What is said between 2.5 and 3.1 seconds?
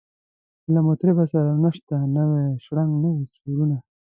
شرنګ